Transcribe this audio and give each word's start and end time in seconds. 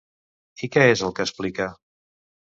I 0.67 0.69
què 0.75 0.85
és 0.93 1.03
el 1.09 1.13
que 1.21 1.27
explica? 1.29 1.69